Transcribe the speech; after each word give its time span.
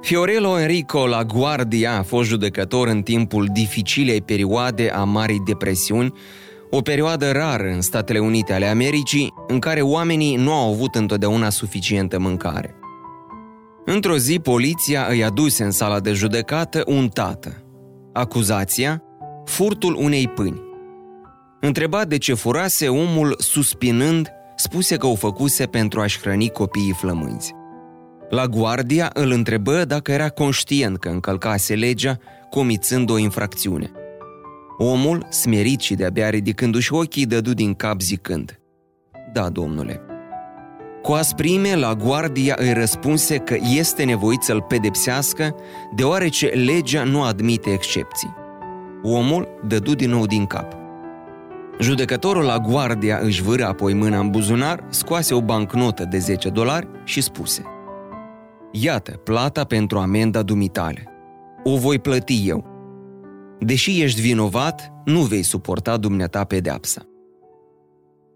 Fiorello 0.00 0.60
Enrico 0.60 1.06
La 1.06 1.24
Guardia 1.24 1.98
a 1.98 2.02
fost 2.02 2.28
judecător 2.28 2.88
în 2.88 3.02
timpul 3.02 3.48
dificilei 3.52 4.22
perioade 4.22 4.90
a 4.90 5.04
Marii 5.04 5.42
Depresiuni, 5.44 6.12
o 6.70 6.80
perioadă 6.80 7.32
rară 7.32 7.68
în 7.68 7.80
Statele 7.80 8.18
Unite 8.18 8.52
ale 8.52 8.66
Americii, 8.66 9.32
în 9.46 9.58
care 9.58 9.80
oamenii 9.80 10.36
nu 10.36 10.52
au 10.52 10.72
avut 10.72 10.94
întotdeauna 10.94 11.50
suficientă 11.50 12.18
mâncare. 12.18 12.74
Într-o 13.84 14.16
zi, 14.16 14.38
poliția 14.38 15.06
îi 15.08 15.24
aduse 15.24 15.64
în 15.64 15.70
sala 15.70 16.00
de 16.00 16.12
judecată 16.12 16.82
un 16.86 17.08
tată. 17.08 17.62
Acuzația? 18.12 19.02
Furtul 19.44 19.94
unei 19.94 20.28
pâini. 20.28 20.62
Întrebat 21.60 22.08
de 22.08 22.18
ce 22.18 22.34
furase, 22.34 22.88
omul, 22.88 23.34
suspinând, 23.38 24.28
spuse 24.56 24.96
că 24.96 25.06
o 25.06 25.14
făcuse 25.14 25.66
pentru 25.66 26.00
a-și 26.00 26.20
hrăni 26.20 26.50
copiii 26.50 26.92
flămânzi. 26.92 27.54
La 28.30 28.46
guardia 28.46 29.10
îl 29.14 29.30
întrebă 29.30 29.84
dacă 29.84 30.12
era 30.12 30.28
conștient 30.28 30.98
că 30.98 31.08
încălcase 31.08 31.74
legea, 31.74 32.18
comițând 32.50 33.10
o 33.10 33.18
infracțiune. 33.18 33.90
Omul, 34.78 35.26
smerit 35.30 35.80
și 35.80 35.94
de-abia 35.94 36.30
ridicându-și 36.30 36.92
ochii, 36.92 37.26
dădu 37.26 37.54
din 37.54 37.74
cap 37.74 38.00
zicând 38.00 38.60
Da, 39.32 39.48
domnule. 39.48 40.00
Cu 41.02 41.12
asprime, 41.12 41.76
la 41.76 41.94
guardia 41.94 42.54
îi 42.58 42.72
răspunse 42.72 43.36
că 43.36 43.56
este 43.76 44.04
nevoit 44.04 44.42
să-l 44.42 44.62
pedepsească, 44.62 45.54
deoarece 45.94 46.46
legea 46.46 47.04
nu 47.04 47.22
admite 47.22 47.70
excepții. 47.70 48.34
Omul 49.02 49.48
dădu 49.66 49.94
din 49.94 50.10
nou 50.10 50.26
din 50.26 50.46
cap. 50.46 50.72
Judecătorul 51.80 52.44
la 52.44 52.58
guardia 52.58 53.18
își 53.22 53.42
vâră 53.42 53.66
apoi 53.66 53.94
mâna 53.94 54.18
în 54.18 54.30
buzunar, 54.30 54.84
scoase 54.88 55.34
o 55.34 55.40
bancnotă 55.40 56.04
de 56.04 56.18
10 56.18 56.48
dolari 56.48 56.88
și 57.04 57.20
spuse 57.20 57.62
Iată, 58.80 59.10
plata 59.10 59.64
pentru 59.64 59.98
amenda 59.98 60.42
dumitale. 60.42 61.08
O 61.64 61.76
voi 61.76 61.98
plăti 61.98 62.48
eu. 62.48 62.64
Deși 63.60 64.02
ești 64.02 64.20
vinovat, 64.20 64.92
nu 65.04 65.20
vei 65.20 65.42
suporta 65.42 65.96
dumneata 65.96 66.44
pedeapsa. 66.44 67.02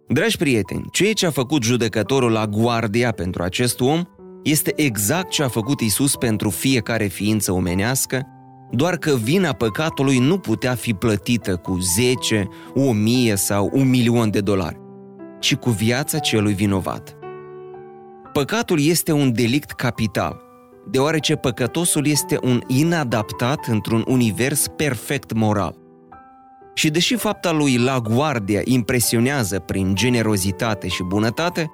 Dragi 0.08 0.36
prieteni, 0.36 0.84
ceea 0.92 1.12
ce 1.12 1.26
a 1.26 1.30
făcut 1.30 1.62
judecătorul 1.62 2.30
la 2.30 2.46
guardia 2.46 3.12
pentru 3.12 3.42
acest 3.42 3.80
om 3.80 4.02
este 4.42 4.72
exact 4.76 5.28
ce 5.28 5.42
a 5.42 5.48
făcut 5.48 5.80
Isus 5.80 6.16
pentru 6.16 6.50
fiecare 6.50 7.06
ființă 7.06 7.52
omenească 7.52 8.26
doar 8.70 8.96
că 8.96 9.14
vina 9.14 9.52
păcatului 9.52 10.18
nu 10.18 10.38
putea 10.38 10.74
fi 10.74 10.94
plătită 10.94 11.56
cu 11.56 11.78
10, 11.78 12.48
1000 12.74 13.34
sau 13.34 13.70
un 13.72 13.88
milion 13.88 14.30
de 14.30 14.40
dolari, 14.40 14.80
ci 15.40 15.54
cu 15.54 15.70
viața 15.70 16.18
celui 16.18 16.52
vinovat. 16.52 17.19
Păcatul 18.32 18.80
este 18.80 19.12
un 19.12 19.32
delict 19.32 19.70
capital, 19.70 20.40
deoarece 20.90 21.34
păcătosul 21.34 22.06
este 22.06 22.38
un 22.42 22.60
inadaptat 22.66 23.66
într-un 23.66 24.04
univers 24.06 24.66
perfect 24.76 25.32
moral. 25.32 25.74
Și 26.74 26.90
deși 26.90 27.16
fapta 27.16 27.52
lui 27.52 27.76
La 27.76 27.98
Guardia 27.98 28.60
impresionează 28.64 29.58
prin 29.58 29.94
generozitate 29.94 30.88
și 30.88 31.02
bunătate, 31.02 31.70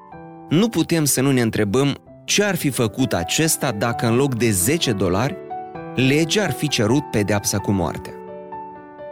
nu 0.49 0.69
putem 0.69 1.05
să 1.05 1.21
nu 1.21 1.33
ne 1.33 1.41
întrebăm 1.41 1.95
ce 2.25 2.45
ar 2.45 2.57
fi 2.57 2.71
făcut 2.71 3.13
acesta 3.13 3.73
dacă 3.73 4.07
în 4.07 4.17
loc 4.17 4.35
de 4.35 4.51
10 4.51 4.93
dolari 4.93 5.37
legea 5.95 6.43
ar 6.43 6.53
fi 6.53 6.69
cerut 6.69 7.11
pedeapsa 7.11 7.59
cu 7.59 7.71
moartea. 7.71 8.13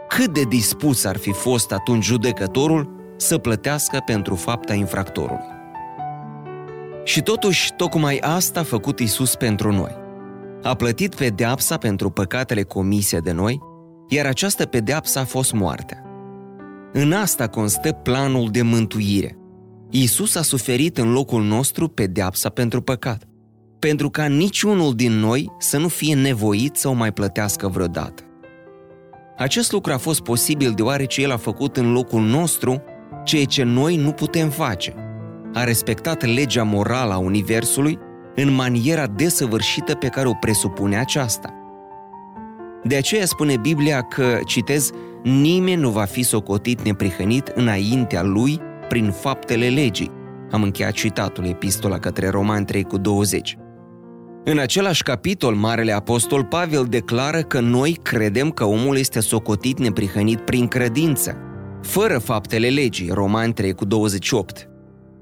Cât 0.07 0.33
de 0.33 0.43
dispus 0.43 1.05
ar 1.05 1.17
fi 1.17 1.31
fost 1.31 1.71
atunci 1.71 2.03
judecătorul 2.03 3.13
să 3.17 3.37
plătească 3.37 4.01
pentru 4.05 4.35
fapta 4.35 4.73
infractorului. 4.73 5.54
Și 7.05 7.21
totuși, 7.21 7.73
tocmai 7.77 8.17
asta 8.17 8.59
a 8.59 8.63
făcut 8.63 8.99
Isus 8.99 9.35
pentru 9.35 9.71
noi. 9.71 9.91
A 10.63 10.75
plătit 10.75 11.15
pedeapsa 11.15 11.77
pentru 11.77 12.09
păcatele 12.09 12.63
comise 12.63 13.17
de 13.17 13.31
noi, 13.31 13.59
iar 14.09 14.25
această 14.25 14.65
pedeapsă 14.65 15.19
a 15.19 15.25
fost 15.25 15.53
moartea. 15.53 16.03
În 16.93 17.11
asta 17.11 17.47
constă 17.47 17.91
planul 17.91 18.49
de 18.51 18.61
mântuire. 18.61 19.37
Isus 19.89 20.35
a 20.35 20.41
suferit 20.41 20.97
în 20.97 21.11
locul 21.11 21.43
nostru 21.43 21.87
pedeapsa 21.87 22.49
pentru 22.49 22.81
păcat 22.81 23.27
pentru 23.85 24.09
ca 24.09 24.25
niciunul 24.25 24.95
din 24.95 25.11
noi 25.11 25.51
să 25.59 25.77
nu 25.77 25.87
fie 25.87 26.15
nevoit 26.15 26.75
să 26.75 26.87
o 26.87 26.93
mai 26.93 27.13
plătească 27.13 27.67
vreodată. 27.67 28.23
Acest 29.37 29.71
lucru 29.71 29.93
a 29.93 29.97
fost 29.97 30.21
posibil 30.21 30.71
deoarece 30.71 31.21
El 31.21 31.31
a 31.31 31.37
făcut 31.37 31.77
în 31.77 31.91
locul 31.91 32.21
nostru 32.21 32.83
ceea 33.23 33.45
ce 33.45 33.63
noi 33.63 33.95
nu 33.95 34.11
putem 34.11 34.49
face. 34.49 34.95
A 35.57 35.63
respectat 35.63 36.25
legea 36.25 36.63
morală 36.63 37.13
a 37.13 37.17
Universului 37.17 37.99
în 38.35 38.53
maniera 38.53 39.07
desăvârșită 39.07 39.95
pe 39.95 40.07
care 40.07 40.27
o 40.27 40.33
presupune 40.33 40.97
aceasta. 40.97 41.53
De 42.83 42.95
aceea 42.95 43.25
spune 43.25 43.57
Biblia 43.57 44.01
că, 44.01 44.39
citez, 44.45 44.89
nimeni 45.23 45.81
nu 45.81 45.89
va 45.89 46.03
fi 46.03 46.23
socotit 46.23 46.81
neprihănit 46.81 47.47
înaintea 47.47 48.23
lui 48.23 48.59
prin 48.87 49.11
faptele 49.11 49.67
legii. 49.67 50.11
Am 50.51 50.63
încheiat 50.63 50.91
citatul 50.91 51.45
epistola 51.45 51.99
către 51.99 52.29
Roman 52.29 52.65
3 52.65 52.83
cu 52.83 52.97
20. 52.97 53.57
În 54.43 54.57
același 54.57 55.03
capitol, 55.03 55.55
Marele 55.55 55.91
Apostol 55.91 56.43
Pavel 56.43 56.85
declară 56.89 57.41
că 57.41 57.59
noi 57.59 57.99
credem 58.01 58.49
că 58.49 58.63
omul 58.63 58.97
este 58.97 59.19
socotit 59.19 59.79
neprihănit 59.79 60.39
prin 60.39 60.67
credință, 60.67 61.37
fără 61.81 62.17
faptele 62.17 62.67
legii, 62.67 63.09
Romani 63.11 63.53
3 63.53 63.73
cu 63.73 63.85
28. 63.85 64.69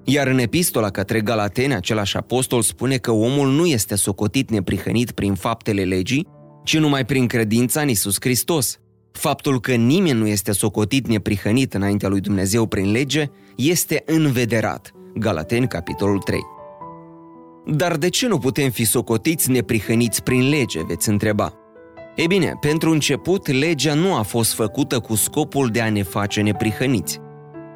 Iar 0.06 0.28
în 0.28 0.38
epistola 0.38 0.90
către 0.90 1.22
Galatene, 1.22 1.76
același 1.76 2.18
apostol 2.18 2.62
spune 2.62 2.98
că 2.98 3.12
omul 3.12 3.50
nu 3.50 3.66
este 3.66 3.96
socotit 3.96 4.50
neprihănit 4.50 5.12
prin 5.12 5.34
faptele 5.34 5.84
legii, 5.84 6.28
ci 6.64 6.78
numai 6.78 7.06
prin 7.06 7.28
credința 7.28 7.82
în 7.82 7.88
Isus 7.88 8.16
Hristos. 8.20 8.78
Faptul 9.12 9.60
că 9.60 9.74
nimeni 9.74 10.20
nu 10.20 10.28
este 10.28 10.52
socotit 10.52 11.08
neprihănit 11.08 11.74
înaintea 11.74 12.10
lui 12.10 12.20
Dumnezeu 12.20 12.66
prin 12.66 12.92
lege 12.92 13.26
este 13.56 14.04
învederat. 14.06 14.92
Galateni, 15.16 15.68
capitolul 15.68 16.20
3. 16.20 16.40
Dar 17.66 17.98
de 17.98 18.10
ce 18.10 18.28
nu 18.28 18.38
putem 18.38 18.70
fi 18.70 18.86
socotiți 18.86 19.52
neprihăniți 19.52 20.24
prin 20.24 20.50
lege, 20.50 20.80
veți 20.88 21.10
întreba? 21.10 21.54
Ei 22.16 22.28
bine, 22.28 22.54
pentru 22.60 22.92
început, 22.92 23.48
legea 23.48 23.94
nu 23.94 24.16
a 24.16 24.22
fost 24.22 24.54
făcută 24.54 25.00
cu 25.00 25.16
scopul 25.16 25.68
de 25.68 25.82
a 25.82 25.90
ne 25.90 26.04
face 26.04 26.42
neprihăniți. 26.42 27.20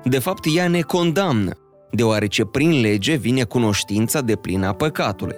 De 0.03 0.19
fapt, 0.19 0.45
ea 0.55 0.67
ne 0.67 0.81
condamnă, 0.81 1.57
deoarece 1.91 2.45
prin 2.45 2.81
lege 2.81 3.15
vine 3.15 3.43
cunoștința 3.43 4.21
de 4.21 4.35
plină 4.35 4.67
a 4.67 4.73
păcatului. 4.73 5.35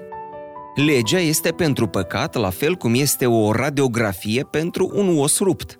Legea 0.76 1.20
este 1.20 1.52
pentru 1.52 1.88
păcat 1.88 2.36
la 2.36 2.50
fel 2.50 2.76
cum 2.76 2.94
este 2.94 3.26
o 3.26 3.52
radiografie 3.52 4.44
pentru 4.44 4.92
un 4.94 5.18
os 5.18 5.40
rupt. 5.40 5.80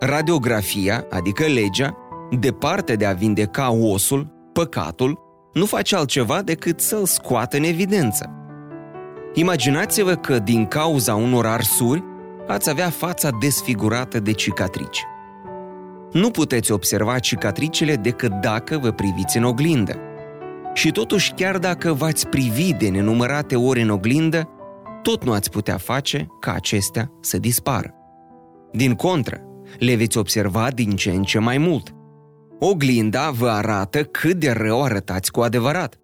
Radiografia, 0.00 1.06
adică 1.10 1.44
legea, 1.44 1.96
departe 2.38 2.94
de 2.94 3.06
a 3.06 3.12
vindeca 3.12 3.72
osul, 3.72 4.26
păcatul, 4.52 5.18
nu 5.52 5.64
face 5.64 5.96
altceva 5.96 6.42
decât 6.42 6.80
să-l 6.80 7.04
scoată 7.04 7.56
în 7.56 7.62
evidență. 7.62 8.30
Imaginați-vă 9.34 10.14
că 10.14 10.38
din 10.38 10.66
cauza 10.66 11.14
unor 11.14 11.46
arsuri 11.46 12.04
ați 12.46 12.70
avea 12.70 12.90
fața 12.90 13.30
desfigurată 13.40 14.20
de 14.20 14.32
cicatrici. 14.32 15.06
Nu 16.12 16.30
puteți 16.30 16.72
observa 16.72 17.18
cicatricele 17.18 17.96
decât 17.96 18.32
dacă 18.32 18.78
vă 18.78 18.90
priviți 18.90 19.36
în 19.36 19.44
oglindă. 19.44 19.96
Și 20.74 20.90
totuși, 20.90 21.32
chiar 21.32 21.58
dacă 21.58 21.92
v-ați 21.92 22.26
privi 22.26 22.72
de 22.72 22.88
nenumărate 22.88 23.56
ori 23.56 23.82
în 23.82 23.90
oglindă, 23.90 24.48
tot 25.02 25.24
nu 25.24 25.32
ați 25.32 25.50
putea 25.50 25.76
face 25.76 26.26
ca 26.40 26.52
acestea 26.52 27.12
să 27.20 27.38
dispară. 27.38 27.94
Din 28.72 28.94
contră, 28.94 29.40
le 29.78 29.94
veți 29.94 30.18
observa 30.18 30.70
din 30.70 30.90
ce 30.90 31.10
în 31.10 31.22
ce 31.22 31.38
mai 31.38 31.58
mult– 31.58 31.94
Oglinda 32.64 33.30
vă 33.30 33.48
arată 33.48 34.04
cât 34.04 34.34
de 34.34 34.50
rău 34.50 34.82
arătați 34.82 35.30
cu 35.30 35.40
adevărat. 35.40 36.00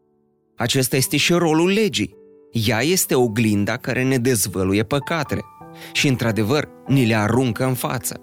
Acesta 0.57 0.97
este 0.97 1.17
și 1.17 1.33
rolul 1.33 1.71
legii. 1.71 2.17
Ea 2.53 2.83
este 2.83 3.15
oglinda 3.15 3.77
care 3.77 4.03
ne 4.03 4.19
dezvăluie 4.19 4.83
păcatele 4.83 5.41
și, 5.93 6.09
într-adevăr, 6.09 6.69
ni 6.87 7.07
le 7.07 7.15
aruncă 7.15 7.65
în 7.65 7.75
față. 7.75 8.21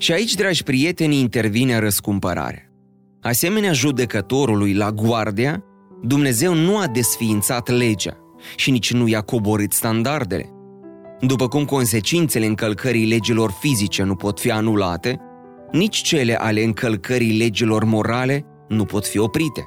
Și 0.00 0.12
aici, 0.12 0.34
dragi 0.34 0.62
prieteni, 0.62 1.18
intervine 1.18 1.78
răscumpărarea. 1.78 2.72
Asemenea 3.20 3.72
judecătorului 3.72 4.74
la 4.74 4.92
guardia, 4.92 5.64
Dumnezeu 6.02 6.54
nu 6.54 6.78
a 6.78 6.86
desființat 6.86 7.68
legea, 7.68 8.16
și 8.56 8.70
nici 8.70 8.92
nu 8.92 9.08
i-a 9.08 9.20
coborât 9.20 9.72
standardele. 9.72 10.48
După 11.20 11.48
cum 11.48 11.64
consecințele 11.64 12.46
încălcării 12.46 13.06
legilor 13.06 13.50
fizice 13.60 14.02
nu 14.02 14.14
pot 14.14 14.40
fi 14.40 14.50
anulate, 14.50 15.20
nici 15.72 15.96
cele 15.96 16.34
ale 16.34 16.62
încălcării 16.62 17.38
legilor 17.38 17.84
morale 17.84 18.44
nu 18.68 18.84
pot 18.84 19.06
fi 19.06 19.18
oprite. 19.18 19.64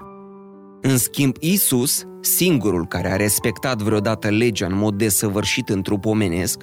În 0.81 0.97
schimb, 0.97 1.35
Isus, 1.39 2.03
singurul 2.21 2.87
care 2.87 3.11
a 3.11 3.15
respectat 3.15 3.81
vreodată 3.81 4.29
legea 4.29 4.65
în 4.65 4.75
mod 4.75 4.97
desăvârșit 4.97 5.69
în 5.69 5.81
trup 5.81 6.05
omenesc, 6.05 6.61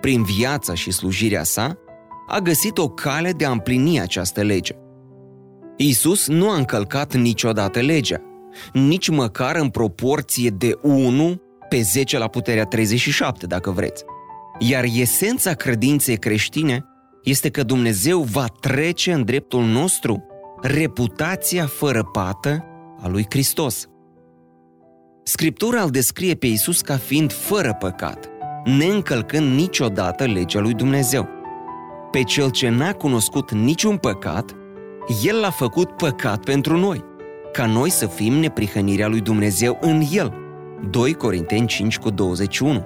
prin 0.00 0.22
viața 0.22 0.74
și 0.74 0.90
slujirea 0.90 1.42
sa, 1.42 1.78
a 2.26 2.38
găsit 2.38 2.78
o 2.78 2.88
cale 2.88 3.32
de 3.32 3.44
a 3.44 3.50
împlini 3.50 4.00
această 4.00 4.42
lege. 4.42 4.74
Isus 5.76 6.28
nu 6.28 6.50
a 6.50 6.56
încălcat 6.56 7.14
niciodată 7.14 7.80
legea, 7.80 8.20
nici 8.72 9.08
măcar 9.08 9.56
în 9.56 9.68
proporție 9.68 10.50
de 10.50 10.78
1 10.82 11.40
pe 11.68 11.80
10 11.80 12.18
la 12.18 12.28
puterea 12.28 12.64
37, 12.64 13.46
dacă 13.46 13.70
vreți. 13.70 14.04
Iar 14.58 14.84
esența 14.94 15.52
credinței 15.52 16.16
creștine 16.16 16.84
este 17.22 17.50
că 17.50 17.62
Dumnezeu 17.62 18.20
va 18.20 18.46
trece 18.60 19.12
în 19.12 19.24
dreptul 19.24 19.64
nostru 19.64 20.26
reputația 20.62 21.66
fără 21.66 22.02
pată 22.02 22.64
a 23.02 23.08
lui 23.08 23.26
Hristos. 23.30 23.88
Scriptura 25.24 25.82
îl 25.82 25.90
descrie 25.90 26.34
pe 26.34 26.46
Isus 26.46 26.80
ca 26.80 26.96
fiind 26.96 27.32
fără 27.32 27.76
păcat, 27.78 28.28
neîncălcând 28.64 29.54
niciodată 29.54 30.24
legea 30.24 30.60
lui 30.60 30.74
Dumnezeu. 30.74 31.35
Pe 32.16 32.22
cel 32.22 32.50
ce 32.50 32.68
n-a 32.68 32.92
cunoscut 32.92 33.52
niciun 33.52 33.96
păcat, 33.96 34.56
El 35.24 35.40
l-a 35.40 35.50
făcut 35.50 35.90
păcat 35.90 36.44
pentru 36.44 36.78
noi, 36.78 37.04
ca 37.52 37.66
noi 37.66 37.90
să 37.90 38.06
fim 38.06 38.32
neprihănirea 38.32 39.06
lui 39.06 39.20
Dumnezeu 39.20 39.78
în 39.80 40.02
El. 40.12 40.34
2 40.90 41.14
Corinteni 41.14 41.66
5 41.66 41.98
cu 41.98 42.10
21 42.10 42.84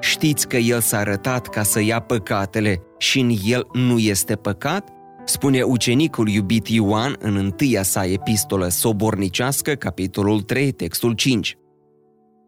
Știți 0.00 0.48
că 0.48 0.56
El 0.56 0.80
s-a 0.80 0.98
arătat 0.98 1.48
ca 1.48 1.62
să 1.62 1.82
ia 1.82 2.00
păcatele 2.00 2.82
și 2.98 3.20
în 3.20 3.30
El 3.44 3.66
nu 3.72 3.98
este 3.98 4.36
păcat? 4.36 4.88
Spune 5.24 5.62
ucenicul 5.62 6.28
iubit 6.28 6.68
Ioan 6.68 7.16
în 7.18 7.36
întâia 7.36 7.82
sa 7.82 8.06
epistolă 8.06 8.68
sobornicească, 8.68 9.72
capitolul 9.72 10.40
3, 10.40 10.72
textul 10.72 11.12
5. 11.12 11.56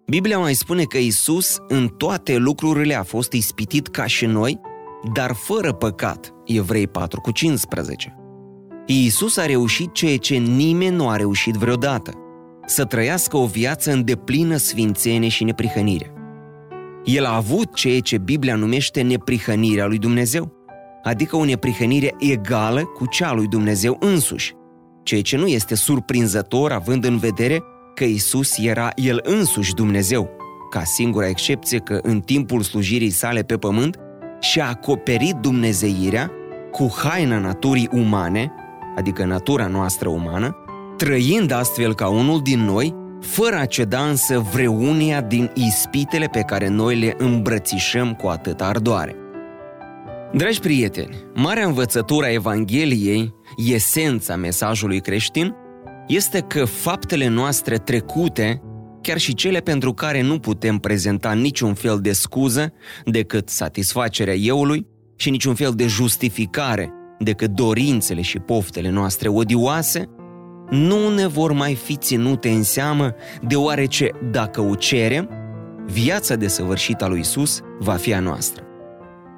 Biblia 0.06 0.38
mai 0.38 0.54
spune 0.54 0.82
că 0.82 0.98
Isus 0.98 1.58
în 1.68 1.88
toate 1.88 2.36
lucrurile 2.36 2.94
a 2.94 3.02
fost 3.02 3.32
ispitit 3.32 3.88
ca 3.88 4.06
și 4.06 4.26
noi, 4.26 4.60
dar 5.12 5.32
fără 5.32 5.72
păcat, 5.72 6.34
Evrei 6.44 6.86
4 6.86 7.20
cu 7.20 7.30
15. 7.30 8.16
Iisus 8.86 9.36
a 9.36 9.46
reușit 9.46 9.92
ceea 9.92 10.16
ce 10.16 10.36
nimeni 10.36 10.96
nu 10.96 11.08
a 11.08 11.16
reușit 11.16 11.54
vreodată, 11.54 12.12
să 12.66 12.84
trăiască 12.84 13.36
o 13.36 13.46
viață 13.46 13.92
în 13.92 14.04
deplină 14.04 14.56
sfințenie 14.56 15.28
și 15.28 15.44
neprihănire. 15.44 16.12
El 17.04 17.24
a 17.24 17.36
avut 17.36 17.74
ceea 17.74 18.00
ce 18.00 18.18
Biblia 18.18 18.56
numește 18.56 19.02
neprihănirea 19.02 19.86
lui 19.86 19.98
Dumnezeu, 19.98 20.52
adică 21.02 21.36
o 21.36 21.44
neprihănire 21.44 22.14
egală 22.18 22.84
cu 22.84 23.06
cea 23.06 23.32
lui 23.32 23.46
Dumnezeu 23.46 23.96
însuși, 24.00 24.54
ceea 25.02 25.22
ce 25.22 25.36
nu 25.36 25.46
este 25.46 25.74
surprinzător 25.74 26.72
având 26.72 27.04
în 27.04 27.18
vedere 27.18 27.62
că 27.94 28.04
Isus 28.04 28.58
era 28.58 28.90
El 28.94 29.20
însuși 29.22 29.74
Dumnezeu, 29.74 30.30
ca 30.70 30.84
singura 30.84 31.28
excepție 31.28 31.78
că 31.78 31.98
în 32.02 32.20
timpul 32.20 32.62
slujirii 32.62 33.10
sale 33.10 33.42
pe 33.42 33.56
pământ 33.56 33.96
și-a 34.42 34.68
acoperit 34.68 35.34
dumnezeirea 35.34 36.30
cu 36.70 36.94
haina 36.96 37.38
naturii 37.38 37.88
umane, 37.92 38.52
adică 38.96 39.24
natura 39.24 39.66
noastră 39.66 40.08
umană, 40.08 40.56
trăind 40.96 41.50
astfel 41.50 41.94
ca 41.94 42.08
unul 42.08 42.40
din 42.42 42.60
noi, 42.60 42.94
fără 43.20 43.56
a 43.56 43.64
ceda 43.64 44.00
însă 44.00 44.38
vreunia 44.38 45.20
din 45.20 45.50
ispitele 45.54 46.26
pe 46.26 46.40
care 46.40 46.68
noi 46.68 46.98
le 46.98 47.14
îmbrățișăm 47.18 48.14
cu 48.14 48.26
atâta 48.26 48.64
ardoare. 48.64 49.16
Dragi 50.32 50.60
prieteni, 50.60 51.16
marea 51.34 51.66
învățătură 51.66 52.26
a 52.26 52.32
Evangheliei, 52.32 53.34
esența 53.56 54.36
mesajului 54.36 55.00
creștin, 55.00 55.54
este 56.06 56.40
că 56.40 56.64
faptele 56.64 57.28
noastre 57.28 57.76
trecute, 57.76 58.62
chiar 59.02 59.18
și 59.18 59.34
cele 59.34 59.58
pentru 59.58 59.92
care 59.92 60.22
nu 60.22 60.38
putem 60.38 60.78
prezenta 60.78 61.32
niciun 61.32 61.74
fel 61.74 61.98
de 62.00 62.12
scuză 62.12 62.72
decât 63.04 63.48
satisfacerea 63.48 64.34
euului 64.34 64.86
și 65.16 65.30
niciun 65.30 65.54
fel 65.54 65.72
de 65.74 65.86
justificare 65.86 66.92
decât 67.18 67.50
dorințele 67.50 68.20
și 68.20 68.38
poftele 68.38 68.90
noastre 68.90 69.28
odioase, 69.28 70.08
nu 70.70 71.14
ne 71.14 71.26
vor 71.26 71.52
mai 71.52 71.74
fi 71.74 71.96
ținute 71.96 72.48
în 72.48 72.62
seamă, 72.62 73.14
deoarece, 73.42 74.10
dacă 74.30 74.60
o 74.60 74.74
cerem, 74.74 75.28
viața 75.86 76.34
desăvârșită 76.34 77.04
a 77.04 77.08
lui 77.08 77.20
Isus 77.20 77.60
va 77.78 77.94
fi 77.94 78.14
a 78.14 78.20
noastră. 78.20 78.62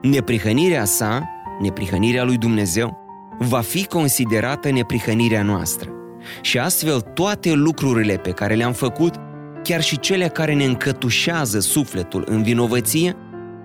Neprihănirea 0.03 0.85
sa, 0.85 1.23
neprihănirea 1.61 2.25
lui 2.25 2.37
Dumnezeu, 2.37 2.99
va 3.39 3.61
fi 3.61 3.87
considerată 3.87 4.71
neprihănirea 4.71 5.43
noastră. 5.43 5.91
Și 6.41 6.59
astfel 6.59 7.01
toate 7.01 7.53
lucrurile 7.53 8.17
pe 8.17 8.31
care 8.31 8.55
le-am 8.55 8.73
făcut, 8.73 9.15
chiar 9.65 9.83
și 9.83 9.99
cele 9.99 10.29
care 10.29 10.55
ne 10.55 10.65
încătușează 10.65 11.61
sufletul 11.61 12.25
în 12.27 12.43
vinovăție, 12.43 13.17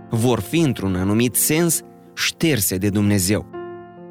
vor 0.10 0.40
fi 0.40 0.60
într-un 0.60 0.96
anumit 0.96 1.36
sens 1.36 1.82
șterse 2.14 2.78
de 2.78 2.90
Dumnezeu 2.90 3.58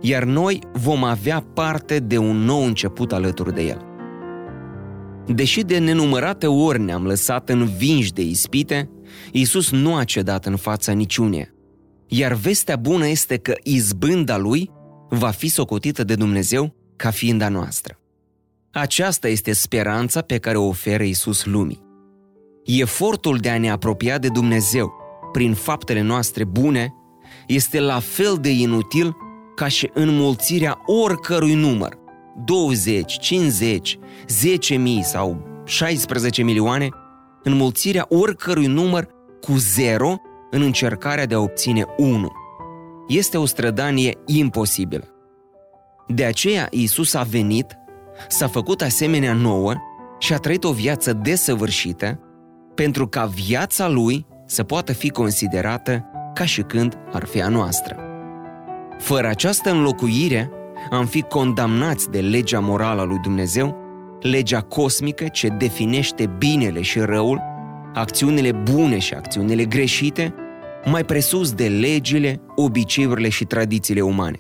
iar 0.01 0.25
noi 0.25 0.59
vom 0.73 1.05
avea 1.05 1.41
parte 1.55 1.99
de 1.99 2.19
un 2.19 2.37
nou 2.37 2.65
început 2.65 3.13
alături 3.13 3.55
de 3.55 3.63
El. 3.63 3.87
Deși 5.27 5.61
de 5.61 5.79
nenumărate 5.79 6.47
ori 6.47 6.81
ne-am 6.81 7.07
lăsat 7.07 7.49
învinși 7.49 8.13
de 8.13 8.23
ispite, 8.23 8.91
Iisus 9.33 9.71
nu 9.71 9.97
a 9.97 10.05
cedat 10.05 10.47
în 10.47 10.57
fața 10.57 10.93
niciuneia. 10.93 11.49
Iar 12.07 12.33
vestea 12.33 12.77
bună 12.77 13.07
este 13.07 13.37
că 13.37 13.55
izbânda 13.63 14.37
Lui 14.37 14.71
va 15.09 15.31
fi 15.31 15.49
socotită 15.49 16.05
de 16.05 16.15
Dumnezeu 16.15 16.75
ca 16.97 17.11
fiind 17.11 17.43
a 17.43 17.49
noastră. 17.49 17.99
Aceasta 18.73 19.29
este 19.29 19.53
speranța 19.53 20.21
pe 20.21 20.39
care 20.39 20.57
o 20.57 20.67
oferă 20.67 21.03
Iisus 21.03 21.45
lumii. 21.45 21.83
Efortul 22.65 23.37
de 23.37 23.51
a 23.51 23.59
ne 23.59 23.71
apropia 23.71 24.19
de 24.19 24.29
Dumnezeu 24.29 24.93
prin 25.33 25.55
faptele 25.55 26.01
noastre 26.01 26.45
bune 26.45 26.95
este 27.47 27.81
la 27.81 27.99
fel 27.99 28.39
de 28.41 28.51
inutil 28.51 29.17
ca 29.55 29.69
și 29.69 29.91
înmulțirea 29.95 30.83
oricărui 30.87 31.55
număr, 31.55 31.99
20, 32.45 33.19
50, 33.19 33.99
10 34.29 34.75
mii 34.75 35.03
sau 35.05 35.43
16 35.65 36.43
milioane, 36.43 36.89
înmulțirea 37.43 38.07
oricărui 38.09 38.67
număr 38.67 39.09
cu 39.41 39.53
zero 39.57 40.17
în 40.51 40.63
încercarea 40.63 41.27
de 41.27 41.35
a 41.35 41.39
obține 41.41 41.85
1. 41.97 42.33
Este 43.09 43.39
o 43.39 43.45
strădanie 43.45 44.19
imposibilă. 44.27 45.09
De 46.07 46.25
aceea 46.25 46.67
Iisus 46.71 47.15
a 47.15 47.23
venit, 47.23 47.67
s-a 48.29 48.47
făcut 48.47 48.83
asemenea 48.83 49.33
nouă 49.33 49.75
și 50.19 50.33
a 50.33 50.37
trăit 50.37 50.65
o 50.65 50.73
viață 50.73 51.13
desăvârșită 51.13 52.21
pentru 52.75 53.09
ca 53.09 53.25
viața 53.25 53.89
lui 53.89 54.27
să 54.47 54.63
poată 54.63 54.93
fi 54.93 55.11
considerată 55.11 56.05
ca 56.35 56.45
și 56.45 56.63
când 56.63 56.99
ar 57.13 57.25
fi 57.25 57.43
a 57.43 57.49
noastră. 57.49 57.97
Fără 58.99 59.29
această 59.29 59.71
înlocuire, 59.71 60.51
am 60.91 61.07
fi 61.07 61.23
condamnați 61.23 62.11
de 62.11 62.21
legea 62.21 62.61
morală 62.61 63.01
a 63.01 63.05
lui 63.05 63.19
Dumnezeu, 63.23 63.77
legea 64.21 64.61
cosmică 64.61 65.29
ce 65.29 65.49
definește 65.49 66.27
binele 66.39 66.83
și 66.83 66.99
răul, 66.99 67.43
acțiunile 67.95 68.53
bune 68.53 68.99
și 68.99 69.15
acțiunile 69.15 69.65
greșite, 69.65 70.35
mai 70.85 71.05
presus 71.05 71.53
de 71.53 71.69
legile, 71.69 72.41
obiceiurile 72.55 73.29
și 73.29 73.45
tradițiile 73.45 74.01
umane. 74.01 74.39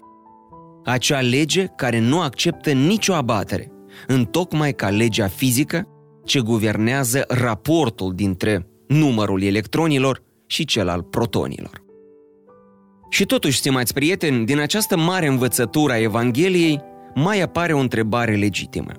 Acea 0.88 1.20
lege 1.20 1.66
care 1.76 1.98
nu 1.98 2.20
acceptă 2.20 2.72
nicio 2.72 3.14
abatere, 3.14 3.70
întocmai 4.06 4.72
ca 4.72 4.88
legea 4.88 5.26
fizică 5.26 5.88
ce 6.24 6.40
guvernează 6.40 7.24
raportul 7.28 8.12
dintre 8.14 8.66
numărul 8.86 9.42
electronilor 9.42 10.22
și 10.46 10.64
cel 10.64 10.88
al 10.88 11.02
protonilor. 11.02 11.82
Și 13.10 13.24
totuși, 13.24 13.58
stimați 13.58 13.92
prieteni, 13.92 14.46
din 14.46 14.58
această 14.58 14.96
mare 14.96 15.26
învățătură 15.26 15.92
a 15.92 15.98
Evangheliei 15.98 16.80
mai 17.14 17.40
apare 17.40 17.72
o 17.72 17.78
întrebare 17.78 18.34
legitimă. 18.34 18.92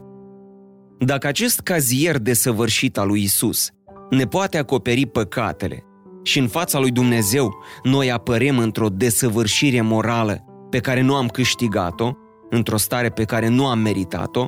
Dacă 1.00 1.28
acest 1.28 1.60
cazier 1.60 2.18
desăvârșit 2.18 2.98
al 2.98 3.08
lui 3.08 3.24
Isus 3.24 3.70
ne 4.10 4.24
poate 4.24 4.58
acoperi 4.58 5.06
păcatele 5.06 5.84
și 6.24 6.40
în 6.40 6.48
fața 6.48 6.80
lui 6.80 6.92
Dumnezeu 6.92 7.56
noi 7.84 8.12
apărem 8.12 8.58
într-o 8.58 8.88
desăvârșire 8.90 9.82
morală 9.82 10.44
pe 10.70 10.80
care 10.80 11.02
nu 11.02 11.16
am 11.16 11.28
câștigat-o, 11.28 12.12
într-o 12.50 12.78
stare 12.78 13.10
pe 13.10 13.24
care 13.24 13.48
nu 13.48 13.68
am 13.68 13.80
meritat-o, 13.80 14.48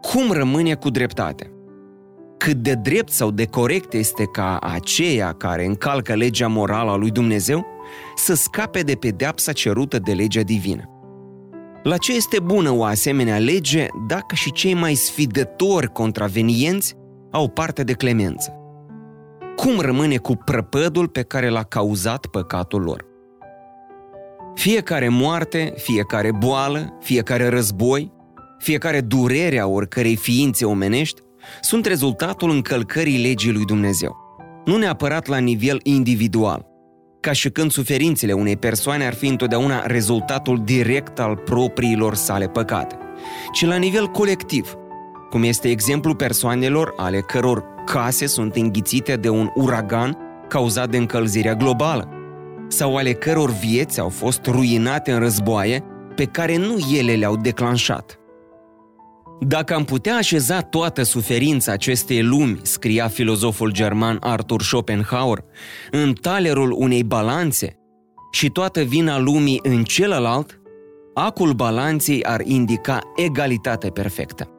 cum 0.00 0.32
rămâne 0.32 0.74
cu 0.74 0.90
dreptate? 0.90 1.52
Cât 2.38 2.56
de 2.56 2.74
drept 2.74 3.10
sau 3.10 3.30
de 3.30 3.46
corect 3.46 3.92
este 3.92 4.24
ca 4.24 4.58
aceea 4.58 5.32
care 5.32 5.64
încalcă 5.64 6.14
legea 6.14 6.46
morală 6.46 6.90
a 6.90 6.96
lui 6.96 7.10
Dumnezeu 7.10 7.66
să 8.16 8.34
scape 8.34 8.80
de 8.80 8.94
pedeapsa 8.94 9.52
cerută 9.52 9.98
de 9.98 10.12
legea 10.12 10.42
divină. 10.42 10.84
La 11.82 11.96
ce 11.96 12.14
este 12.14 12.40
bună 12.40 12.70
o 12.70 12.84
asemenea 12.84 13.38
lege 13.38 13.86
dacă 14.08 14.34
și 14.34 14.52
cei 14.52 14.74
mai 14.74 14.94
sfidători 14.94 15.92
contravenienți 15.92 16.94
au 17.30 17.48
parte 17.48 17.84
de 17.84 17.92
clemență? 17.92 18.54
cum 19.60 19.80
rămâne 19.80 20.16
cu 20.16 20.36
prăpădul 20.36 21.08
pe 21.08 21.22
care 21.22 21.48
l-a 21.48 21.62
cauzat 21.62 22.26
păcatul 22.26 22.82
lor. 22.82 23.04
Fiecare 24.54 25.08
moarte, 25.08 25.72
fiecare 25.76 26.32
boală, 26.32 26.96
fiecare 27.00 27.48
război, 27.48 28.12
fiecare 28.58 29.00
durere 29.00 29.58
a 29.58 29.66
oricărei 29.66 30.16
ființe 30.16 30.64
omenești 30.64 31.20
sunt 31.60 31.86
rezultatul 31.86 32.50
încălcării 32.50 33.22
legii 33.22 33.52
lui 33.52 33.64
Dumnezeu. 33.64 34.16
Nu 34.64 34.76
neapărat 34.76 35.26
la 35.26 35.38
nivel 35.38 35.80
individual, 35.82 36.66
ca 37.20 37.32
și 37.32 37.50
când 37.50 37.70
suferințele 37.70 38.32
unei 38.32 38.56
persoane 38.56 39.06
ar 39.06 39.14
fi 39.14 39.26
întotdeauna 39.26 39.86
rezultatul 39.86 40.62
direct 40.64 41.20
al 41.20 41.36
propriilor 41.36 42.14
sale 42.14 42.46
păcate, 42.46 42.96
ci 43.52 43.64
la 43.64 43.76
nivel 43.76 44.06
colectiv, 44.06 44.74
cum 45.30 45.42
este 45.42 45.68
exemplu 45.68 46.14
persoanelor 46.14 46.92
ale 46.96 47.20
căror 47.20 47.64
case 47.86 48.26
sunt 48.26 48.54
înghițite 48.54 49.16
de 49.16 49.28
un 49.28 49.48
uragan 49.54 50.16
cauzat 50.48 50.90
de 50.90 50.96
încălzirea 50.96 51.54
globală, 51.54 52.19
sau 52.70 52.96
ale 52.96 53.12
căror 53.12 53.50
vieți 53.50 54.00
au 54.00 54.08
fost 54.08 54.46
ruinate 54.46 55.12
în 55.12 55.18
războaie 55.18 55.84
pe 56.14 56.24
care 56.24 56.56
nu 56.56 56.76
ele 56.96 57.14
le-au 57.14 57.36
declanșat. 57.36 58.20
Dacă 59.40 59.74
am 59.74 59.84
putea 59.84 60.16
așeza 60.16 60.60
toată 60.60 61.02
suferința 61.02 61.72
acestei 61.72 62.22
lumi, 62.22 62.60
scria 62.62 63.08
filozoful 63.08 63.72
german 63.72 64.16
Arthur 64.20 64.62
Schopenhauer, 64.62 65.44
în 65.90 66.12
talerul 66.12 66.74
unei 66.78 67.04
balanțe 67.04 67.76
și 68.32 68.48
toată 68.48 68.82
vina 68.82 69.18
lumii 69.18 69.60
în 69.62 69.84
celălalt, 69.84 70.60
acul 71.14 71.52
balanței 71.52 72.24
ar 72.24 72.40
indica 72.44 73.00
egalitate 73.16 73.88
perfectă. 73.88 74.50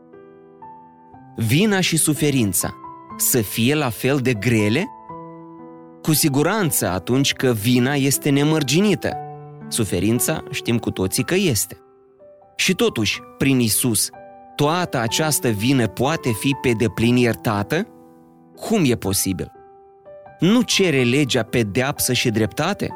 Vina 1.36 1.80
și 1.80 1.98
suferința 1.98 2.74
să 3.18 3.42
fie 3.42 3.76
la 3.76 3.90
fel 3.90 4.18
de 4.18 4.34
grele? 4.34 4.88
Cu 6.02 6.14
siguranță 6.14 6.90
atunci 6.90 7.34
că 7.34 7.52
vina 7.52 7.94
este 7.94 8.30
nemărginită. 8.30 9.18
Suferința 9.68 10.44
știm 10.52 10.78
cu 10.78 10.92
toții 10.92 11.24
că 11.24 11.36
este. 11.36 11.78
Și 12.56 12.74
totuși, 12.74 13.20
prin 13.38 13.60
Isus, 13.60 14.10
toată 14.56 14.98
această 14.98 15.48
vină 15.48 15.88
poate 15.88 16.30
fi 16.32 16.56
pe 16.62 16.72
deplin 16.72 17.16
iertată? 17.16 17.88
Cum 18.56 18.82
e 18.86 18.96
posibil? 18.96 19.52
Nu 20.40 20.62
cere 20.62 21.04
legea 21.04 21.44
pedeapsă 21.44 22.14
și 22.14 22.30
dreptate? 22.30 22.90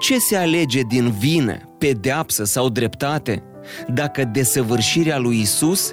Ce 0.00 0.18
se 0.18 0.36
alege 0.36 0.80
din 0.80 1.10
vină, 1.10 1.56
pedeapsă 1.78 2.44
sau 2.44 2.68
dreptate 2.68 3.42
dacă 3.88 4.24
desăvârșirea 4.24 5.18
lui 5.18 5.40
Isus 5.40 5.92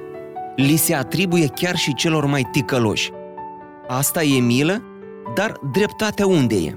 li 0.55 0.75
se 0.75 0.93
atribuie 0.93 1.47
chiar 1.47 1.75
și 1.75 1.93
celor 1.93 2.25
mai 2.25 2.47
ticăloși? 2.51 3.11
Asta 3.87 4.23
e 4.23 4.39
milă, 4.39 4.83
dar 5.35 5.59
dreptatea 5.71 6.25
unde 6.25 6.55
e? 6.55 6.75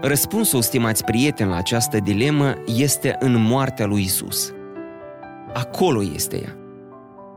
Răspunsul, 0.00 0.62
stimați 0.62 1.04
prieteni, 1.04 1.50
la 1.50 1.56
această 1.56 1.98
dilemă 1.98 2.54
este 2.76 3.16
în 3.18 3.42
moartea 3.42 3.86
lui 3.86 4.02
Isus. 4.02 4.52
Acolo 5.52 6.02
este 6.14 6.36
ea. 6.36 6.56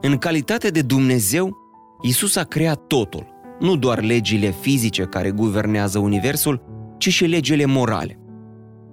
În 0.01 0.17
calitate 0.17 0.69
de 0.69 0.81
Dumnezeu, 0.81 1.57
Isus 2.01 2.35
a 2.35 2.43
creat 2.43 2.87
totul, 2.87 3.27
nu 3.59 3.75
doar 3.75 4.01
legile 4.01 4.49
fizice 4.49 5.03
care 5.03 5.31
guvernează 5.31 5.99
Universul, 5.99 6.61
ci 6.97 7.09
și 7.09 7.25
legile 7.25 7.65
morale. 7.65 8.19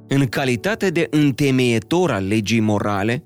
În 0.09 0.27
calitate 0.27 0.91
de 0.91 1.07
întemeietor 1.11 2.11
al 2.11 2.27
legii 2.27 2.61
morale, 2.61 3.25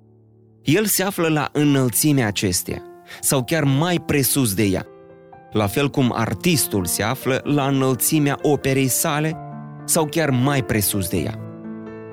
El 0.62 0.84
se 0.84 1.02
află 1.02 1.28
la 1.28 1.48
înălțimea 1.52 2.26
acesteia, 2.26 2.82
sau 3.20 3.44
chiar 3.44 3.64
mai 3.64 4.02
presus 4.06 4.54
de 4.54 4.62
ea, 4.62 4.86
la 5.52 5.66
fel 5.66 5.90
cum 5.90 6.12
artistul 6.16 6.84
se 6.84 7.02
află 7.02 7.40
la 7.44 7.66
înălțimea 7.66 8.38
operei 8.42 8.88
sale 8.88 9.36
sau 9.84 10.04
chiar 10.04 10.30
mai 10.30 10.64
presus 10.64 11.08
de 11.08 11.16
ea. 11.16 11.38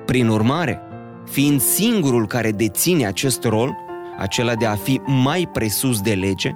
Prin 0.06 0.28
urmare, 0.28 0.80
fiind 1.24 1.60
singurul 1.60 2.26
care 2.26 2.50
deține 2.50 3.06
acest 3.06 3.44
rol, 3.44 3.76
acela 4.18 4.54
de 4.54 4.66
a 4.66 4.74
fi 4.74 5.00
mai 5.06 5.48
presus 5.52 6.00
de 6.00 6.12
lege, 6.12 6.54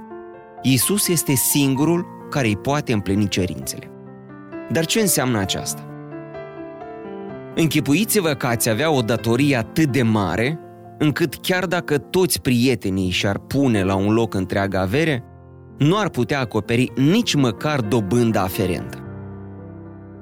Isus 0.62 1.08
este 1.08 1.34
singurul 1.34 2.06
care 2.30 2.46
îi 2.46 2.56
poate 2.56 2.92
împlini 2.92 3.28
cerințele. 3.28 3.90
Dar 4.70 4.86
ce 4.86 5.00
înseamnă 5.00 5.38
aceasta? 5.38 5.88
Închipuiți-vă 7.54 8.34
că 8.34 8.46
ați 8.46 8.68
avea 8.68 8.90
o 8.90 9.00
datorie 9.00 9.56
atât 9.56 9.86
de 9.86 10.02
mare, 10.02 10.58
încât 10.98 11.34
chiar 11.34 11.66
dacă 11.66 11.98
toți 11.98 12.40
prietenii 12.40 13.10
și-ar 13.10 13.38
pune 13.38 13.82
la 13.82 13.94
un 13.94 14.12
loc 14.12 14.34
întreaga 14.34 14.80
avere, 14.80 15.24
nu 15.78 15.98
ar 15.98 16.08
putea 16.08 16.40
acoperi 16.40 16.92
nici 16.96 17.34
măcar 17.34 17.80
dobânda 17.80 18.42
aferentă. 18.42 18.98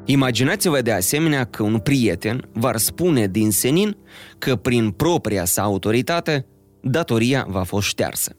Imaginați-vă 0.04 0.80
de 0.80 0.92
asemenea 0.92 1.44
că 1.44 1.62
un 1.62 1.78
prieten 1.78 2.48
v-ar 2.52 2.76
spune 2.76 3.26
din 3.26 3.50
senin 3.50 3.96
că 4.38 4.56
prin 4.56 4.90
propria 4.90 5.44
sa 5.44 5.62
autoritate 5.62 6.46
datoria 6.80 7.46
va 7.48 7.62
fost 7.62 7.86
ștearsă. 7.86 8.36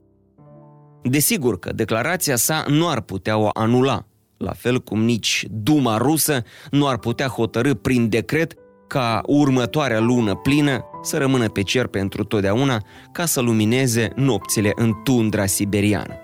Desigur 1.03 1.59
că 1.59 1.73
declarația 1.73 2.35
sa 2.35 2.65
nu 2.67 2.89
ar 2.89 3.01
putea 3.01 3.37
o 3.37 3.49
anula, 3.53 4.07
la 4.37 4.51
fel 4.51 4.79
cum 4.79 5.03
nici 5.03 5.45
Duma 5.49 5.97
rusă 5.97 6.43
nu 6.71 6.87
ar 6.87 6.97
putea 6.97 7.27
hotărâ 7.27 7.73
prin 7.73 8.09
decret 8.09 8.53
ca 8.87 9.21
următoarea 9.25 9.99
lună 9.99 10.35
plină 10.35 10.85
să 11.03 11.17
rămână 11.17 11.49
pe 11.49 11.61
cer 11.61 11.87
pentru 11.87 12.23
totdeauna 12.23 12.81
ca 13.11 13.25
să 13.25 13.41
lumineze 13.41 14.11
nopțile 14.15 14.71
în 14.75 14.93
tundra 15.03 15.45
siberiană. 15.45 16.22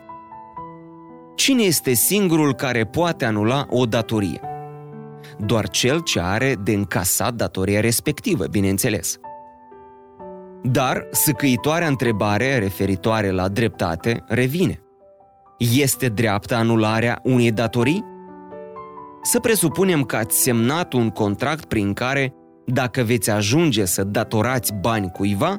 Cine 1.39 1.63
este 1.63 1.93
singurul 1.93 2.53
care 2.53 2.86
poate 2.86 3.25
anula 3.25 3.65
o 3.69 3.86
datorie? 3.86 4.39
Doar 5.38 5.69
cel 5.69 6.00
ce 6.00 6.19
are 6.19 6.55
de 6.63 6.72
încasat 6.72 7.34
datoria 7.34 7.79
respectivă, 7.79 8.46
bineînțeles. 8.46 9.17
Dar 10.63 11.08
săcăitoarea 11.12 11.88
întrebare 11.88 12.58
referitoare 12.58 13.31
la 13.31 13.48
dreptate 13.48 14.24
revine. 14.27 14.81
Este 15.58 16.08
dreaptă 16.08 16.55
anularea 16.55 17.19
unei 17.24 17.51
datorii? 17.51 18.05
Să 19.22 19.39
presupunem 19.39 20.03
că 20.03 20.15
ați 20.15 20.41
semnat 20.41 20.93
un 20.93 21.10
contract 21.10 21.65
prin 21.65 21.93
care, 21.93 22.34
dacă 22.65 23.01
veți 23.01 23.29
ajunge 23.29 23.86
să 23.86 24.03
datorați 24.03 24.74
bani 24.74 25.12
cuiva, 25.12 25.58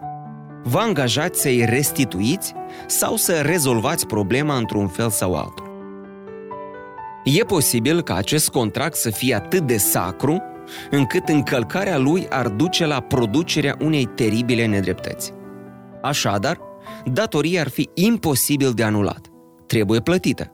vă 0.62 0.78
angajați 0.78 1.40
să-i 1.40 1.64
restituiți 1.64 2.54
sau 2.86 3.16
să 3.16 3.40
rezolvați 3.40 4.06
problema 4.06 4.56
într-un 4.56 4.88
fel 4.88 5.10
sau 5.10 5.34
altul. 5.34 5.69
E 7.24 7.44
posibil 7.44 8.02
ca 8.02 8.14
acest 8.14 8.48
contract 8.48 8.96
să 8.96 9.10
fie 9.10 9.34
atât 9.34 9.66
de 9.66 9.76
sacru 9.76 10.42
încât 10.90 11.28
încălcarea 11.28 11.98
lui 11.98 12.26
ar 12.28 12.48
duce 12.48 12.86
la 12.86 13.00
producerea 13.00 13.76
unei 13.80 14.04
teribile 14.04 14.66
nedreptăți. 14.66 15.32
Așadar, 16.02 16.58
datoria 17.12 17.60
ar 17.60 17.68
fi 17.68 17.88
imposibil 17.94 18.72
de 18.72 18.82
anulat. 18.82 19.26
Trebuie 19.66 20.00
plătită. 20.00 20.52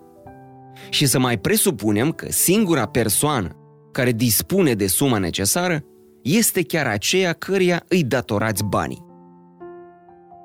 Și 0.89 1.07
să 1.07 1.19
mai 1.19 1.39
presupunem 1.39 2.11
că 2.11 2.27
singura 2.31 2.87
persoană 2.87 3.57
care 3.93 4.13
dispune 4.13 4.73
de 4.73 4.87
suma 4.87 5.19
necesară 5.19 5.85
este 6.23 6.63
chiar 6.63 6.87
aceea 6.87 7.33
căreia 7.33 7.85
îi 7.89 8.05
datorați 8.05 8.65
banii. 8.65 9.05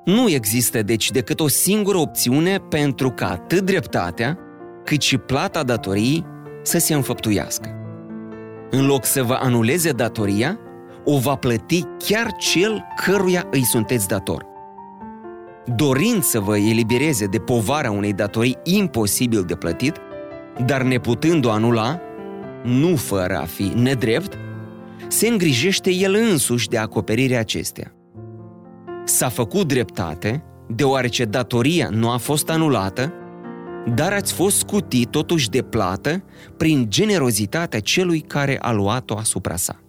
Nu 0.06 0.30
există 0.30 0.82
deci 0.82 1.12
decât 1.12 1.40
o 1.40 1.48
singură 1.48 1.98
opțiune 1.98 2.58
pentru 2.58 3.12
ca 3.12 3.30
atât 3.30 3.62
dreptatea, 3.62 4.38
cât 4.92 5.02
și 5.02 5.18
plata 5.18 5.64
datoriei 5.64 6.26
să 6.64 6.78
se 6.78 6.94
înfăptuiască. 6.94 7.70
În 8.70 8.86
loc 8.86 9.06
să 9.06 9.24
vă 9.24 9.38
anuleze 9.42 9.92
datoria, 9.92 10.60
o 11.06 11.18
va 11.18 11.36
plăti 11.36 11.84
chiar 11.98 12.32
cel 12.32 12.84
căruia 13.06 13.48
îi 13.52 13.64
sunteți 13.64 14.08
dator. 14.08 14.46
Dorind 15.76 16.24
să 16.24 16.40
vă 16.40 16.58
elibereze 16.58 17.26
de 17.26 17.38
povara 17.38 17.92
unei 17.92 18.14
datorii 18.14 18.58
imposibil 18.64 19.44
de 19.44 19.56
plătit, 19.56 19.96
dar 20.66 20.82
neputând-o 20.82 21.52
anula, 21.52 22.00
nu 22.64 22.96
fără 22.96 23.38
a 23.38 23.46
fi 23.46 23.72
nedrept, 23.76 24.38
se 25.08 25.28
îngrijește 25.28 25.92
el 25.92 26.16
însuși 26.32 26.68
de 26.68 26.78
acoperirea 26.78 27.40
acestea. 27.40 27.94
S-a 29.04 29.30
făcut 29.30 29.68
dreptate, 29.68 30.44
deoarece 30.68 31.26
datoria 31.26 31.90
nu 31.92 32.10
a 32.10 32.18
fost 32.18 32.50
anulată 32.50 33.14
dar 33.88 34.14
ați 34.14 34.34
fost 34.34 34.58
scutit 34.58 35.10
totuși 35.10 35.50
de 35.50 35.62
plată 35.62 36.24
prin 36.58 36.90
generozitatea 36.90 37.80
celui 37.80 38.20
care 38.20 38.60
a 38.60 38.72
luat-o 38.72 39.18
asupra 39.18 39.56
sa. 39.56 39.80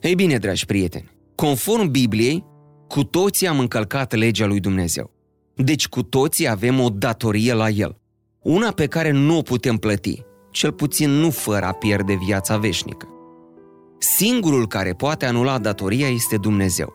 Ei 0.00 0.14
bine, 0.14 0.36
dragi 0.36 0.66
prieteni, 0.66 1.10
conform 1.34 1.90
Bibliei, 1.90 2.44
cu 2.88 3.04
toții 3.04 3.46
am 3.46 3.58
încălcat 3.58 4.14
legea 4.14 4.46
lui 4.46 4.60
Dumnezeu. 4.60 5.10
Deci 5.54 5.88
cu 5.88 6.02
toții 6.02 6.48
avem 6.48 6.80
o 6.80 6.88
datorie 6.88 7.52
la 7.52 7.68
El. 7.68 7.96
Una 8.42 8.70
pe 8.70 8.86
care 8.86 9.10
nu 9.10 9.36
o 9.36 9.42
putem 9.42 9.76
plăti, 9.76 10.22
cel 10.50 10.72
puțin 10.72 11.10
nu 11.10 11.30
fără 11.30 11.66
a 11.66 11.72
pierde 11.72 12.18
viața 12.24 12.56
veșnică. 12.56 13.08
Singurul 13.98 14.66
care 14.66 14.92
poate 14.92 15.26
anula 15.26 15.58
datoria 15.58 16.08
este 16.08 16.36
Dumnezeu, 16.36 16.92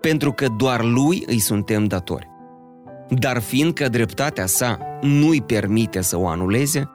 pentru 0.00 0.32
că 0.32 0.46
doar 0.56 0.84
Lui 0.84 1.22
îi 1.26 1.38
suntem 1.38 1.84
datori. 1.84 2.29
Dar 3.10 3.40
fiindcă 3.40 3.88
dreptatea 3.88 4.46
sa 4.46 4.78
nu-i 5.00 5.42
permite 5.42 6.00
să 6.00 6.18
o 6.18 6.26
anuleze, 6.26 6.90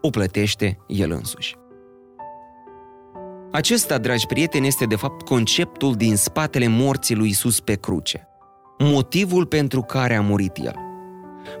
o 0.00 0.10
plătește 0.10 0.78
El 0.86 1.10
însuși. 1.10 1.56
Acesta, 3.52 3.98
dragi 3.98 4.26
prieteni, 4.26 4.66
este 4.66 4.84
de 4.84 4.96
fapt 4.96 5.22
conceptul 5.22 5.94
din 5.94 6.16
spatele 6.16 6.66
morții 6.68 7.14
lui 7.14 7.28
Isus 7.28 7.60
pe 7.60 7.74
cruce. 7.74 8.28
Motivul 8.78 9.46
pentru 9.46 9.82
care 9.82 10.14
a 10.14 10.20
murit 10.20 10.56
El. 10.56 10.74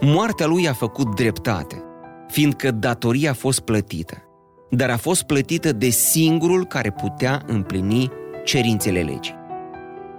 Moartea 0.00 0.46
lui 0.46 0.68
a 0.68 0.72
făcut 0.72 1.14
dreptate, 1.14 1.82
fiindcă 2.28 2.70
datoria 2.70 3.30
a 3.30 3.34
fost 3.34 3.60
plătită, 3.60 4.22
dar 4.70 4.90
a 4.90 4.96
fost 4.96 5.22
plătită 5.22 5.72
de 5.72 5.88
singurul 5.88 6.66
care 6.66 6.90
putea 6.90 7.42
împlini 7.46 8.10
cerințele 8.44 9.00
legii. 9.00 9.36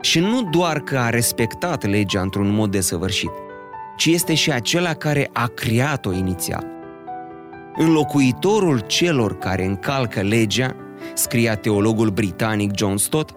Și 0.01 0.19
nu 0.19 0.43
doar 0.51 0.79
că 0.79 0.97
a 0.97 1.09
respectat 1.09 1.85
legea 1.85 2.21
într-un 2.21 2.53
mod 2.53 2.71
desăvârșit, 2.71 3.31
ci 3.99 4.05
este 4.05 4.33
și 4.33 4.51
acela 4.51 4.93
care 4.93 5.29
a 5.33 5.47
creat-o 5.47 6.13
inițial. 6.13 6.65
Înlocuitorul 7.75 8.79
celor 8.79 9.37
care 9.37 9.65
încalcă 9.65 10.21
legea, 10.21 10.75
scria 11.13 11.55
teologul 11.55 12.09
britanic 12.09 12.77
John 12.77 12.95
Stott, 12.95 13.33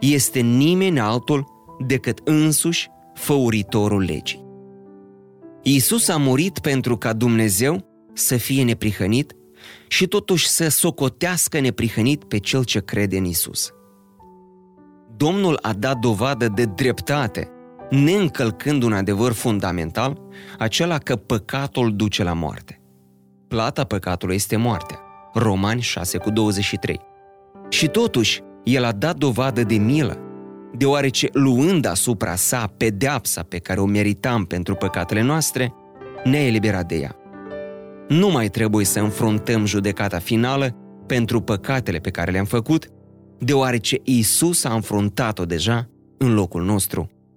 este 0.00 0.40
nimeni 0.40 1.00
altul 1.00 1.46
decât 1.86 2.20
însuși 2.24 2.90
făuritorul 3.14 4.02
legii. 4.02 4.44
Iisus 5.62 6.08
a 6.08 6.16
murit 6.16 6.58
pentru 6.58 6.96
ca 6.96 7.12
Dumnezeu 7.12 7.84
să 8.12 8.36
fie 8.36 8.64
neprihănit 8.64 9.32
și 9.88 10.06
totuși 10.06 10.48
să 10.48 10.68
socotească 10.68 11.60
neprihănit 11.60 12.24
pe 12.24 12.38
cel 12.38 12.64
ce 12.64 12.80
crede 12.80 13.16
în 13.16 13.24
Isus. 13.24 13.70
Domnul 15.16 15.58
a 15.62 15.72
dat 15.72 15.98
dovadă 15.98 16.48
de 16.48 16.64
dreptate, 16.64 17.50
neîncălcând 17.92 18.82
un 18.82 18.92
adevăr 18.92 19.32
fundamental, 19.32 20.20
acela 20.58 20.98
că 20.98 21.16
păcatul 21.16 21.96
duce 21.96 22.22
la 22.22 22.32
moarte. 22.32 22.80
Plata 23.48 23.84
păcatului 23.84 24.34
este 24.34 24.56
moartea. 24.56 24.98
Romani 25.34 25.80
6 25.80 26.18
cu 26.18 26.30
23. 26.30 27.00
Și 27.68 27.88
totuși, 27.88 28.40
el 28.64 28.84
a 28.84 28.92
dat 28.92 29.16
dovadă 29.16 29.62
de 29.62 29.74
milă, 29.74 30.18
deoarece 30.76 31.28
luând 31.32 31.86
asupra 31.86 32.34
sa 32.34 32.72
pedeapsa 32.76 33.42
pe 33.42 33.58
care 33.58 33.80
o 33.80 33.84
meritam 33.84 34.44
pentru 34.44 34.74
păcatele 34.74 35.22
noastre, 35.22 35.74
ne-a 36.24 36.46
eliberat 36.46 36.86
de 36.86 36.96
ea. 36.96 37.16
Nu 38.08 38.28
mai 38.28 38.48
trebuie 38.48 38.84
să 38.84 39.00
înfruntăm 39.00 39.64
judecata 39.64 40.18
finală 40.18 40.76
pentru 41.06 41.40
păcatele 41.40 41.98
pe 41.98 42.10
care 42.10 42.30
le-am 42.30 42.44
făcut, 42.44 42.86
deoarece 43.38 44.00
Isus 44.04 44.64
a 44.64 44.74
înfruntat-o 44.74 45.44
deja 45.44 45.88
în 46.18 46.34
locul 46.34 46.64
nostru 46.64 47.10